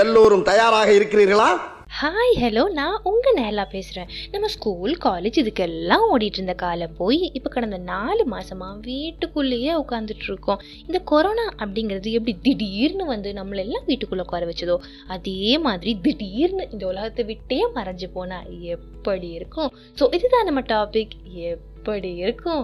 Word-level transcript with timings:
எல்லோரும் 0.00 0.42
தயாராக 0.42 0.92
இருக்கிறீர்களா? 0.92 1.48
ஹாய் 2.00 2.32
ஹலோ 2.42 2.68
நான் 2.68 3.00
உங்கள் 3.02 3.36
நேலா 3.36 3.64
பேசுகிறேன் 3.70 4.08
நம்ம 4.30 4.46
ஸ்கூல் 4.46 4.96
காலேஜ் 5.04 5.38
இதுக்கெல்லாம் 5.42 6.04
ஓடிட்டு 6.12 6.38
இருந்த 6.38 6.54
காலம் 6.54 6.94
போய் 6.96 7.30
இப்போ 7.32 7.50
கடந்த 7.50 7.78
நாலு 7.78 8.24
மாசமாக 8.30 8.80
வீட்டுக்குள்ளேயே 8.80 9.72
உட்காந்துட்டு 9.74 10.26
இருக்கோம். 10.28 10.62
இந்த 10.86 10.98
கொரோனா 10.98 11.46
அப்படிங்கிறது 11.58 12.10
எப்படி 12.10 12.36
திடீர்னு 12.42 13.04
வந்து 13.04 13.32
நம்மளெல்லாம் 13.32 13.86
வீட்டுக்குள்ளே 13.86 14.24
உட்கார 14.26 14.46
வச்சதோ 14.46 14.76
அதே 15.06 15.58
மாதிரி 15.58 15.94
திடீர்னு 16.00 16.68
இந்த 16.72 16.86
உலகத்தை 16.86 17.24
விட்டே 17.24 17.66
மறைஞ்சு 17.74 18.08
போனால் 18.12 18.50
எப்படி 18.60 19.30
இருக்கும்? 19.30 19.72
ஸோ 20.00 20.14
இதுதான் 20.14 20.44
நம்ம 20.44 20.60
டாபிக் 20.60 21.16
எப்படி 21.84 22.10
இருக்கும். 22.24 22.62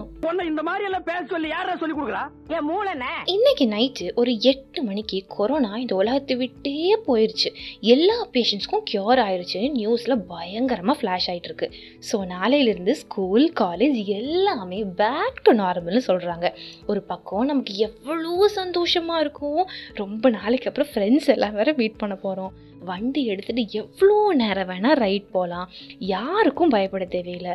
இந்த 0.51 0.61
மாதிரி 0.67 0.83
எல்லாம் 0.87 1.05
பேச 1.09 1.19
சொல்லி 1.31 1.49
யாரா 1.51 1.73
சொல்லி 1.81 1.95
கொடுக்குறா? 1.97 2.21
என் 2.55 2.65
மூளைனே 2.69 3.09
இன்னைக்கு 3.33 3.65
நைட்டு 3.73 4.05
ஒரு 4.21 4.31
எட்டு 4.51 4.79
மணிக்கு 4.87 5.17
கொரோனா 5.35 5.71
இந்த 5.81 5.93
உலகத்தை 5.99 6.35
விட்டே 6.39 6.73
போயிருச்சு. 7.07 7.49
எல்லா 7.93 8.15
பேஷண்ட்ஸ்க்கும் 8.35 8.85
க்யூர் 8.91 9.21
ஆயிருச்சுன்னு 9.25 9.69
நியூஸில் 9.79 10.23
பயங்கரமாக 10.31 10.97
ஃப்ளாஷ் 11.01 11.27
ஆகிட்டு 11.33 11.49
இருக்கு 11.51 11.69
ஸோ 12.09 12.17
நாளையிலேருந்து 12.33 12.95
ஸ்கூல் 13.03 13.45
காலேஜ் 13.61 13.99
எல்லாமே 14.19 14.81
பேக் 15.03 15.43
டு 15.47 15.53
நார்மல்னு 15.61 16.03
சொல்கிறாங்க 16.09 16.49
ஒரு 16.91 17.03
பக்கம் 17.13 17.49
நமக்கு 17.51 17.75
எவ்வளோ 17.89 18.33
சந்தோஷமாக 18.59 19.23
இருக்கும். 19.25 19.63
ரொம்ப 20.03 20.29
நாளைக்கு 20.39 20.69
அப்புறம் 20.71 20.91
ஃப்ரெண்ட்ஸ் 20.95 21.31
எல்லாம் 21.37 21.57
வேற 21.61 21.71
மீட் 21.83 22.01
பண்ண 22.03 22.17
போகிறோம் 22.27 22.53
வண்டி 22.89 23.21
எடுத்துகிட்டு 23.31 23.63
எவ்வளோ 23.81 24.17
நேரம் 24.41 24.69
வேணால் 24.71 24.99
ரைட் 25.03 25.27
போகலாம் 25.35 25.69
யாருக்கும் 26.13 26.73
பயப்பட 26.75 27.05
தேவையில்லை. 27.15 27.53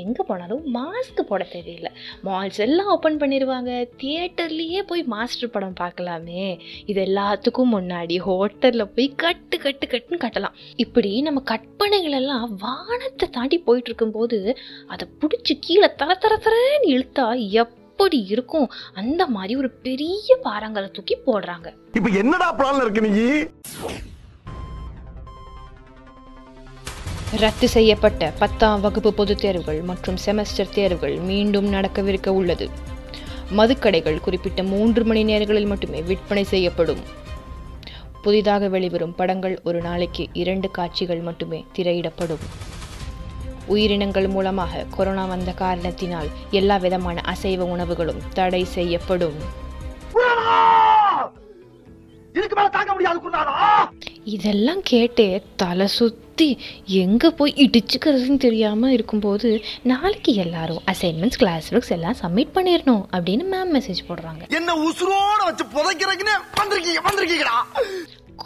எங்கே 0.00 0.22
போனாலும் 0.28 0.62
மாஸ்க் 0.76 1.22
போட 1.30 1.42
தேவையில்லை. 1.54 1.92
மால்ஸ் 2.28 2.60
எல்லாம் 2.66 2.90
ஓப்பன் 2.94 3.20
பண்ணிடுவாங்க 3.22 3.72
தியேட்டர்லேயே 4.02 4.82
போய் 4.90 5.04
மாஸ்டர் 5.14 5.54
படம் 5.56 5.78
பார்க்கலாமே. 5.82 6.44
இது 6.90 7.00
எல்லாத்துக்கும் 7.08 7.72
முன்னாடி 7.76 8.18
ஹோட்டலில் 8.28 8.92
போய் 8.96 9.08
கட்டு 9.24 9.58
கட்டு 9.64 9.86
கட்டுன்னு 9.94 10.22
கட்டலாம். 10.26 10.56
இப்படி 10.84 11.12
நம்ம 11.28 11.42
கற்பனைகளெல்லாம் 11.52 12.46
வானத்தை 12.66 13.28
தாண்டி 13.38 13.58
போயிட்டுருக்கும்போது 13.66 14.40
அதை 14.94 15.06
பிடிச்சி 15.22 15.56
கீழே 15.66 15.90
தர 16.02 16.16
தர 16.24 16.34
தரன்னு 16.46 16.92
இழுத்தா 16.94 17.26
எப்படி 17.62 18.18
இருக்கும்? 18.34 18.68
அந்த 19.00 19.22
மாதிரி 19.36 19.54
ஒரு 19.62 19.70
பெரிய 19.86 20.36
பாறாங்கலை 20.44 20.90
தூக்கி 20.96 21.16
போடுறாங்க. 21.26 21.68
இப்ப 21.98 22.10
என்னடா 22.22 22.48
பிளான்ல 22.58 22.84
இருக்கு 22.84 23.02
நீ? 23.06 23.24
ரத்து 27.36 27.68
செய்யப்பட்ட 27.68 28.32
பத்தாம் 28.38 28.80
வகுப்பு 28.80 29.14
பொதுத் 29.14 29.40
தேர்வுகள் 29.40 29.80
மற்றும் 29.80 30.16
செமஸ்டர் 30.26 30.68
தேர்வுகள் 30.74 31.16
மீண்டும் 31.16 31.72
நடக்கவிருக்க 31.72 32.28
உள்ளது. 32.28 32.70
மதுக்கடைகள் 33.56 34.20
குறிப்பிட்ட 34.20 34.62
மூன்று 34.62 35.04
மணி 35.04 35.22
நேரங்களில் 35.22 35.66
மட்டுமே 35.66 36.02
விற்பனை 36.02 36.44
செய்யப்படும். 36.44 36.98
புதிதாக 38.22 38.68
வெளிவரும் 38.68 39.14
படங்கள் 39.14 39.60
ஒரு 39.64 39.80
நாளைக்கு 39.80 40.28
இரண்டு 40.32 40.70
காட்சிகள் 40.70 41.18
மட்டுமே 41.18 41.64
திரையிடப்படும். 41.76 42.44
உயிரினங்கள் 43.66 44.28
மூலமாக 44.28 44.86
கொரோனா 44.96 45.24
வந்த 45.24 45.52
காரணத்தினால் 45.52 46.28
எல்லா 46.50 46.76
விதமான 46.76 47.20
அசைவ 47.20 47.64
உணவுகளும் 47.64 48.22
தடை 48.34 48.64
செய்யப்படும். 48.64 49.66
இதுக்கு 52.32 52.56
மேல 52.56 52.68
தாங்க 52.68 52.92
முடியாது 52.92 53.16
இதெல்லாம் 54.24 54.80
கேட்டே 54.90 55.42
தலை 55.56 55.86
சுற்றி 55.86 56.48
எங்கே 56.84 57.30
போய் 57.30 57.54
இடிச்சுக்கிறதுன்னு 57.56 58.36
தெரியாமல் 58.36 58.90
இருக்கும்போது 58.90 59.64
நாளைக்கு 59.82 60.34
எல்லாரும் 60.34 60.82
அசைன்மெண்ட்ஸ் 60.86 61.38
கிளாஸ் 61.38 61.74
ஒர்க்ஸ் 61.74 61.94
எல்லாம் 61.96 62.18
சப்மிட் 62.22 62.54
பண்ணிடணும் 62.54 63.04
அப்படின்னு 63.16 63.46
மேம் 63.54 63.72
மெசேஜ் 63.76 64.02
போடுறாங்க. 64.08 64.42
என்ன 64.48 64.74
உசுரோட 64.74 65.40
வச்சு 65.44 65.64
புதைக்கிறதுக்குன்னு 65.64 66.36
வந்திருக்கீங்க 66.60 67.02
வந்திருக்கீங்கடா. 67.08 67.56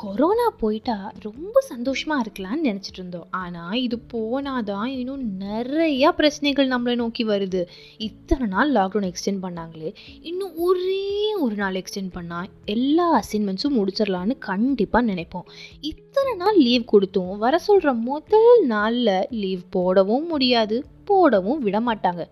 கொரோனா 0.02 0.46
போயிட்டா 0.60 0.94
ரொம்ப 1.24 1.56
சந்தோஷமாக 1.70 2.22
இருக்கலாம்னு 2.24 2.66
நினச்சிட்டு 2.68 3.00
இருந்தோம். 3.00 3.26
ஆனால் 3.42 3.76
இது 3.84 3.96
போனால் 4.12 4.66
தான் 4.70 4.90
இன்னும் 4.98 5.24
நிறையா 5.42 6.08
பிரச்சனைகள் 6.20 6.72
நம்மளை 6.72 6.94
நோக்கி 7.02 7.24
வருது. 7.30 7.60
இத்தனை 8.06 8.46
நாள் 8.54 8.72
லாக்டவுன் 8.76 9.08
எக்ஸ்டெண்ட் 9.10 9.42
பண்ணாங்களே. 9.44 9.90
இன்னும் 10.30 10.54
ஒரே 10.66 11.04
ஒரு 11.44 11.56
நாள் 11.62 11.78
எக்ஸ்டெண்ட் 11.82 12.12
பண்ணால் 12.16 12.48
எல்லா 12.76 13.06
அசைன்மெண்ட்ஸும் 13.20 13.76
முடிச்சிடலான்னு 13.78 14.36
கண்டிப்பாக 14.50 15.08
நினைப்போம். 15.10 15.46
இத்தனை 15.92 16.32
நாள் 16.42 16.58
லீவ் 16.66 16.90
கொடுத்தோம் 16.94 17.34
வர 17.44 17.54
சொல்கிற 17.68 17.92
முதல் 18.10 18.54
நாளில் 18.74 19.14
லீவ் 19.42 19.64
போடவும் 19.76 20.26
முடியாது 20.34 20.78
போடவும் 21.10 21.62
விட 21.66 21.78
மாட்டாங்க. 21.90 22.24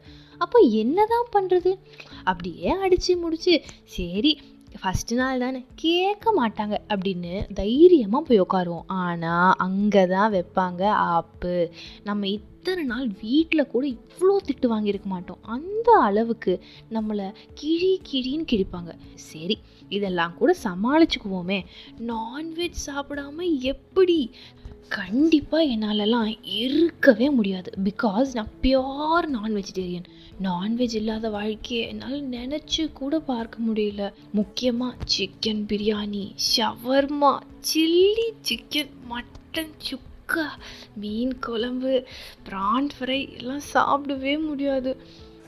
அப்போ 0.45 0.59
என்னதான் 0.83 1.27
பண்ணுறது 1.34 1.71
அப்படியே 2.31 2.71
அடித்து 2.84 3.15
முடிச்சு 3.25 3.55
சரி 3.97 4.33
ஃபஸ்ட்டு 4.83 5.15
நாள் 5.15 5.39
தானே? 5.39 5.65
கேட்க 5.75 6.33
மாட்டாங்க 6.39 6.75
அப்படின்னு 6.89 7.33
தைரியமாக 7.55 8.23
போய் 8.29 8.41
உட்காருவோம். 8.41 8.87
ஆனால் 8.87 9.53
அங்கே 9.57 10.07
தான் 10.07 10.33
வைப்பாங்க 10.33 10.83
ஆப்பு. 10.89 11.55
நம்ம 12.05 12.29
இத்தனை 12.29 12.83
நாள் 12.85 13.07
வீட்டில் 13.23 13.67
கூட 13.67 13.87
இவ்வளோ 13.87 14.37
திட்டு 14.47 14.67
வாங்கியிருக்க 14.73 15.05
மாட்டோம். 15.05 15.43
அந்த 15.43 15.93
அளவுக்கு 15.93 16.55
நம்மளை 16.91 17.27
கிழி 17.55 18.01
கிழின்னு 18.11 18.51
கிழிப்பாங்க. 18.53 18.93
சரி 19.15 19.59
இதெல்லாம் 19.91 20.34
கூட 20.34 20.56
சமாளிச்சுக்குவோமே. 20.65 21.65
நான்வெஜ் 22.06 22.81
சாப்பிடாம 22.87 23.59
எப்படி? 23.59 24.34
கண்டிப்பாக 24.89 25.65
என்னாலலாம் 25.65 26.39
இருக்கவே 26.43 27.31
முடியாது. 27.31 27.73
பிகாஸ் 27.84 28.28
நான் 28.34 28.51
பியோர் 28.62 29.27
நான் 29.27 29.56
வெஜிடேரியன் 29.56 30.05
நான்வெஜ் 30.43 30.95
இல்லாத 30.95 31.28
வாழ்க்கையை 31.31 31.89
என்னால் 31.89 32.23
நினச்சி 32.28 32.93
கூட 32.93 33.21
பார்க்க 33.21 33.59
முடியல. 33.69 34.12
முக்கியமாக 34.33 34.97
chicken 35.19 35.67
biryani 35.67 36.34
shawarma 36.57 37.41
chilli 37.61 38.28
chicken 38.49 38.91
mutton 39.11 39.72
sukka 39.91 40.49
மீன் 40.95 41.39
குழம்பு 41.39 42.07
ப்ரான் 42.49 42.89
ஃப்ரை 42.99 43.39
எல்லாம் 43.39 43.62
சாப்பிடவே 43.75 44.47
முடியாது. 44.47 44.97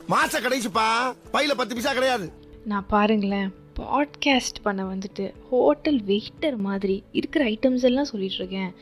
மாச 0.09 0.33
கடைசிப்பா. 0.33 1.17
பையில 1.33 1.55
பத்து 1.57 1.75
பைசா 1.75 1.93
கிடையாது. 1.93 2.33
நான் 2.65 2.87
பாருங்களேன். 2.87 3.61
பாட்காஸ்ட் 3.79 4.63
பண்ண 4.63 4.85
வந்துட்டு 4.85 5.33
ஹோட்டல் 5.51 6.01
வெயிட்டர் 6.01 6.57
மாதிரி 6.57 7.03
இருக்கிற 7.13 7.45
ஐட்டம்ஸ் 7.45 7.85
எல்லாம் 7.85 8.07
சொல்லிகிட்ருக்கேன் 8.13 8.75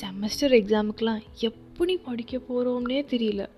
செமஸ்டர் 0.00 0.52
எக்ஸாமுக்கெலாம் 0.52 1.20
எப்படி 1.38 1.96
படிக்க 1.96 2.36
போகிறோம்னே 2.36 3.04
தெரியல. 3.10 3.48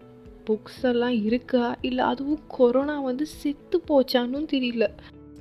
புக்ஸ் 0.46 0.82
எல்லாம் 0.82 1.24
இருக்கா? 1.24 1.76
இல்லை 1.80 2.04
அதுவும் 2.04 2.40
கொரோனா 2.48 3.00
வந்து 3.00 3.26
செத்து 3.26 3.82
போச்சான்னு 3.88 4.46
தெரியல. 4.52 4.88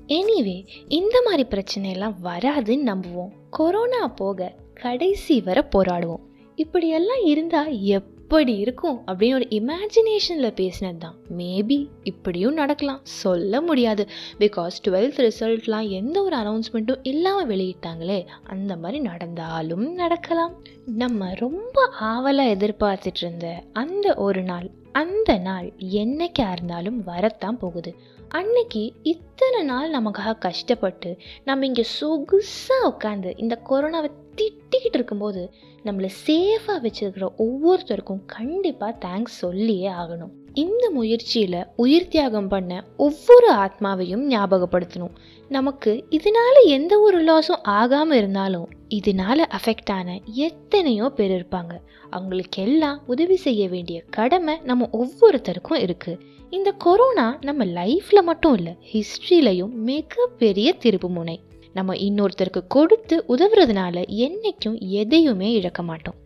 எனிவே 0.08 0.68
இந்த 0.88 1.22
மாதிரி 1.26 1.48
பிரச்சனையெல்லாம் 1.50 2.16
வராதுன்னு 2.24 2.96
நம்புவோம். 2.96 3.30
கொரோனா 3.50 4.08
போக 4.08 4.56
கடைசி 4.74 5.42
வரை 5.42 5.64
போராடுவோம். 5.76 6.20
இப்படியெல்லாம் 6.56 7.26
இருந்தால் 7.26 7.80
எப் 7.80 8.11
எப்படி 8.32 8.58
இருக்கும் 8.58 9.00
அப்படின்னு 9.08 9.34
ஒரு 9.34 9.48
இமேஜினேஷனில் 9.50 10.54
பேசினது 10.60 10.98
தான் 10.98 11.16
மேபி 11.38 11.88
இப்படியும் 12.04 12.54
நடக்கலாம். 12.54 13.00
சொல்ல 13.04 13.62
முடியாது. 13.62 14.04
பிகாஸ் 14.40 14.78
டுவெல்த் 14.88 15.20
ரிசல்ட்லாம் 15.26 15.90
எந்த 15.90 16.24
ஒரு 16.24 16.38
அனௌன்ஸ்மெண்ட்டும் 16.38 17.00
இல்லாமல் 17.04 17.50
வெளியிட்டாங்களே 17.50 18.20
அந்த 18.44 18.76
மாதிரி 18.76 19.00
நடந்தாலும் 19.00 19.94
நடக்கலாம். 19.94 20.54
நம்ம 20.86 21.34
ரொம்ப 21.38 21.88
ஆவலாக 22.00 22.54
எதிர்பார்த்துட்டு 22.56 23.22
இருந்த 23.22 23.64
அந்த 23.74 24.14
ஒரு 24.14 24.44
நாள் 24.44 24.70
அந்த 24.92 25.38
நாள் 25.38 25.68
என்னைக்கா 25.80 26.52
இருந்தாலும் 26.52 27.04
வரத்தான் 27.04 27.58
போகுது. 27.58 27.96
அன்னைக்கு 28.30 28.94
இத்தனை 29.02 29.64
நாள் 29.64 29.94
நமக்காக 29.94 30.38
கஷ்டப்பட்டு 30.38 31.18
நம்ம 31.46 31.66
இங்கே 31.66 31.86
சொகுசாக 32.00 32.90
உட்காந்து 32.90 33.34
இந்த 33.38 33.62
கொரோனாவை 33.70 34.10
திட்டிக்கிட்டு 34.36 34.94
இருக்கும்போது 34.94 35.54
நம்மளை 35.84 36.10
சேஃபாக 36.28 36.78
வச்சுருக்கிற 36.86 37.28
ஒவ்வொருத்தருக்கும் 37.38 38.26
கண்டிப்பாக 38.26 39.08
தேங்க்ஸ் 39.08 39.40
சொல்லியே 39.44 39.90
ஆகணும். 39.90 40.34
இந்த 40.54 40.90
முயற்சியில் 40.90 41.68
உயிர் 41.76 42.08
தியாகம் 42.08 42.48
பண்ண 42.48 42.84
ஒவ்வொரு 42.98 43.50
ஆத்மாவையும் 43.54 44.26
ஞாபகப்படுத்தணும். 44.30 45.16
நமக்கு 45.50 46.06
இதனால 46.10 46.56
எந்த 46.66 47.00
ஒரு 47.00 47.20
லாஸும் 47.24 47.64
ஆகாமல் 47.64 48.18
இருந்தாலும் 48.18 48.70
இதனால 48.92 49.40
அஃபெக்ட் 49.58 49.92
ஆன 49.92 50.20
எத்தனையோ 50.46 51.10
பேர் 51.10 51.34
இருப்பாங்க. 51.38 51.74
அவங்களுக்கெல்லாம் 52.10 52.98
உதவி 53.06 53.36
செய்ய 53.36 53.68
வேண்டிய 53.68 54.04
கடமை 54.10 54.56
நம்ம 54.64 54.90
ஒவ்வொருத்தருக்கும் 54.92 55.82
இருக்குது 55.86 56.20
இந்த 56.50 56.72
கொரோனா 56.72 57.28
நம்ம 57.42 57.66
லைஃப்பில் 57.66 58.28
மட்டும் 58.30 58.56
இல்லை 58.56 58.74
ஹிஸ்ட்ரியிலையும் 58.94 59.76
மிகப்பெரிய 59.90 60.76
திருப்பு 60.84 61.10
முனை. 61.10 61.38
நம்ம 61.74 61.96
இன்னொருத்தருக்கு 61.96 62.62
கொடுத்து 62.68 63.18
உதவுறதுனால 63.28 64.04
என்றைக்கும் 64.26 64.78
எதையுமே 65.02 65.52
இழக்க 65.52 65.82
மாட்டோம். 65.84 66.18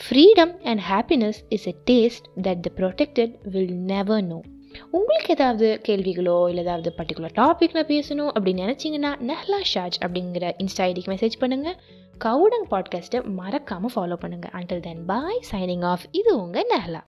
Freedom 0.00 0.52
and 0.62 0.82
happiness 0.90 1.40
is 1.48 1.66
a 1.66 1.74
taste 1.90 2.26
that 2.42 2.60
the 2.60 2.70
protected 2.76 3.34
will 3.42 3.74
never 3.92 4.24
know 4.24 4.40
உங்களுக்கு 4.90 5.30
ஏதாவது 5.34 5.80
கேள்விகளோ 5.88 6.36
இல்லை 6.48 6.62
ஏதாவது 6.64 6.90
பர்டிகுலர் 6.98 7.34
டாப்பிக்கில் 7.34 7.88
பேசணும் 7.92 8.30
அப்படின்னு 8.34 8.64
நினச்சிங்கன்னா 8.64 9.10
நெஹ்லா 9.30 9.58
ஷாஜ் 9.72 9.98
அப்படிங்கிற 10.00 10.52
இன்ஸ்டா 10.58 10.84
ஐடிக்கு 10.88 11.12
மெசேஜ் 11.14 11.36
பண்ணுங்கள் 11.40 11.76
கவுடங் 12.24 12.66
பாட்காஸ்ட்டை 12.70 13.24
மறக்காமல் 13.24 13.90
ஃபாலோ 13.94 14.16
பண்ணுங்கள் 14.20 14.52
until 14.52 14.80
then 14.80 15.04
bye 15.04 15.40
signing 15.50 15.84
off 15.84 16.04
இது 16.10 16.42
உங்கள் 16.42 16.66
நெஹ்லா. 16.74 16.98